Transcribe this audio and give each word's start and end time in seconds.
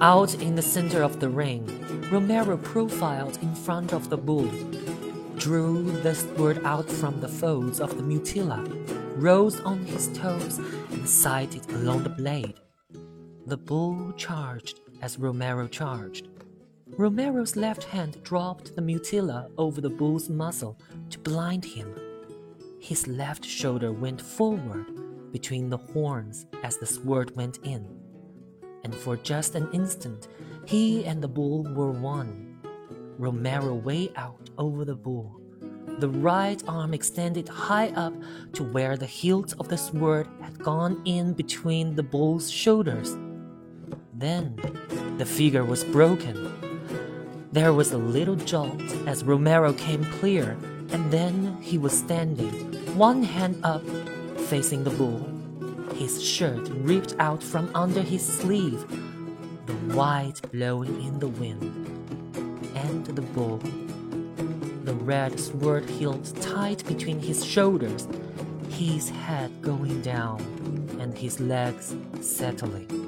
Out 0.00 0.32
in 0.34 0.54
the 0.54 0.62
center 0.62 1.02
of 1.02 1.18
the 1.18 1.28
ring, 1.28 1.66
Romero 2.08 2.56
profiled 2.56 3.36
in 3.42 3.52
front 3.52 3.92
of 3.92 4.08
the 4.08 4.16
bull, 4.16 4.48
drew 5.36 5.90
the 6.02 6.14
sword 6.14 6.64
out 6.64 6.88
from 6.88 7.20
the 7.20 7.26
folds 7.26 7.80
of 7.80 7.96
the 7.96 8.02
muleta, 8.04 8.62
rose 9.16 9.58
on 9.62 9.84
his 9.84 10.06
toes, 10.16 10.58
and 10.58 11.08
sighted 11.08 11.68
along 11.72 12.04
the 12.04 12.10
blade. 12.10 12.54
The 13.46 13.56
bull 13.56 14.12
charged 14.16 14.78
as 15.02 15.18
Romero 15.18 15.66
charged. 15.66 16.28
Romero's 16.96 17.56
left 17.56 17.82
hand 17.82 18.22
dropped 18.22 18.76
the 18.76 18.82
muleta 18.82 19.50
over 19.58 19.80
the 19.80 19.90
bull's 19.90 20.28
muzzle 20.28 20.78
to 21.10 21.18
blind 21.18 21.64
him. 21.64 21.92
His 22.80 23.08
left 23.08 23.44
shoulder 23.44 23.90
went 23.90 24.20
forward 24.20 25.32
between 25.32 25.70
the 25.70 25.78
horns 25.78 26.46
as 26.62 26.76
the 26.78 26.86
sword 26.86 27.34
went 27.34 27.58
in, 27.64 27.98
and 28.84 28.94
for 28.94 29.16
just 29.16 29.54
an 29.54 29.68
instant 29.72 30.28
he 30.66 31.06
and 31.06 31.22
the 31.22 31.28
bull 31.28 31.62
were 31.74 31.92
one. 31.92 32.60
Romero 33.18 33.74
way 33.74 34.12
out 34.16 34.50
over 34.58 34.84
the 34.84 34.94
bull, 34.94 35.40
the 35.98 36.08
right 36.08 36.62
arm 36.68 36.92
extended 36.94 37.48
high 37.48 37.88
up 37.96 38.12
to 38.52 38.62
where 38.62 38.96
the 38.96 39.06
hilt 39.06 39.54
of 39.58 39.68
the 39.68 39.78
sword 39.78 40.28
had 40.42 40.58
gone 40.58 41.02
in 41.04 41.32
between 41.32 41.96
the 41.96 42.02
bull's 42.02 42.50
shoulders. 42.50 43.16
Then 44.12 44.56
the 45.16 45.24
figure 45.24 45.64
was 45.64 45.84
broken. 45.84 46.52
There 47.50 47.72
was 47.72 47.92
a 47.92 47.98
little 47.98 48.36
jolt 48.36 48.80
as 49.06 49.24
Romero 49.24 49.72
came 49.72 50.04
clear, 50.20 50.56
and 50.90 51.10
then 51.10 51.56
he 51.62 51.78
was 51.78 51.98
standing, 51.98 52.52
one 52.96 53.22
hand 53.22 53.58
up, 53.64 53.82
facing 54.48 54.84
the 54.84 54.90
bull, 54.90 55.26
his 55.98 56.22
shirt 56.22 56.68
ripped 56.74 57.16
out 57.18 57.42
from 57.42 57.68
under 57.74 58.02
his 58.02 58.24
sleeve, 58.24 58.86
the 59.66 59.72
white 59.96 60.40
blowing 60.52 61.02
in 61.02 61.18
the 61.18 61.26
wind, 61.26 61.62
and 62.76 63.04
the 63.04 63.22
bull, 63.22 63.58
the 64.84 64.94
red 64.94 65.40
sword 65.40 65.90
hilt 65.90 66.32
tight 66.40 66.86
between 66.86 67.18
his 67.18 67.44
shoulders, 67.44 68.06
his 68.68 69.08
head 69.10 69.50
going 69.60 70.00
down, 70.00 70.40
and 71.00 71.18
his 71.18 71.40
legs 71.40 71.96
settling. 72.20 73.07